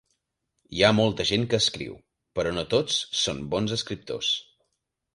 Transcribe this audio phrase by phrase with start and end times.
[0.77, 1.99] Hi ha molta gent que escriu,
[2.39, 4.37] però no tots són bons escriptors.